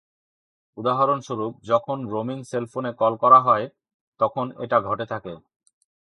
উদাহরণস্বরূপ, 0.77 1.53
যখন 1.63 1.97
রোমিং 2.07 2.39
সেলফোনে 2.43 2.91
কল 2.93 3.13
করা 3.15 3.39
হয়, 3.39 3.65
তখন 4.19 4.45
এটা 4.57 4.77
ঘটে 4.79 5.05
থাকে। 5.05 5.33